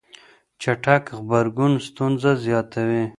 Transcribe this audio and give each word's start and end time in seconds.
چټک 0.61 1.03
غبرګون 1.19 1.73
ستونزه 1.87 2.31
زياتوي. 2.45 3.03